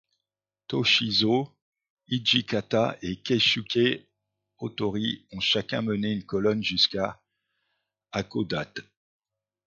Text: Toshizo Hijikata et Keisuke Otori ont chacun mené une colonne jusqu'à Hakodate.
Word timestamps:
Toshizo 0.67 1.35
Hijikata 2.09 2.97
et 3.03 3.17
Keisuke 3.17 4.07
Otori 4.57 5.27
ont 5.31 5.39
chacun 5.39 5.83
mené 5.83 6.11
une 6.13 6.25
colonne 6.25 6.63
jusqu'à 6.63 7.21
Hakodate. 8.11 8.81